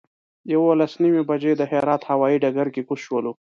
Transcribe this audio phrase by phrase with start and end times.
[0.53, 3.31] یولس نیمې بجې د هرات هوایي ډګر کې کوز شولو.